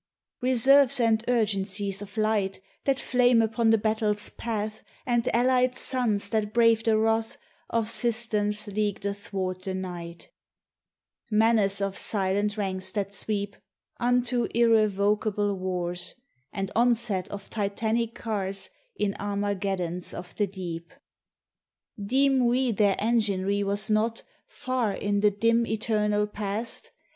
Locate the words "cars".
18.15-18.71